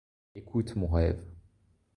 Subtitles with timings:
[0.33, 1.23] Écoute mon rêve.